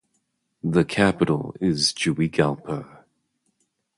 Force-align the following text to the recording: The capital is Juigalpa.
The 0.63 0.83
capital 0.83 1.55
is 1.61 1.93
Juigalpa. 1.93 3.03